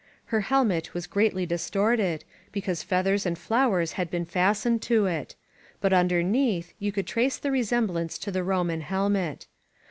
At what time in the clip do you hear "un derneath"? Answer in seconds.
5.93-6.73